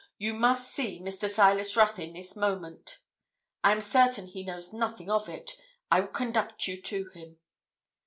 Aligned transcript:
You 0.17 0.33
must 0.33 0.73
see 0.73 0.99
Mr. 0.99 1.29
Silas 1.29 1.77
Ruthyn 1.77 2.13
this 2.13 2.35
moment. 2.35 2.97
I 3.63 3.71
am 3.71 3.81
certain 3.81 4.25
he 4.25 4.43
knows 4.43 4.73
nothing 4.73 5.11
of 5.11 5.29
it. 5.29 5.51
I 5.91 5.99
will 5.99 6.07
conduct 6.07 6.67
you 6.67 6.81
to 6.81 7.09
him.' 7.09 7.37